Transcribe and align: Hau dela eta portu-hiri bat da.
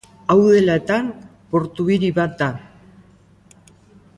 Hau 0.33 0.37
dela 0.45 0.77
eta 0.79 0.97
portu-hiri 1.51 2.09
bat 2.17 2.33
da. 2.41 2.49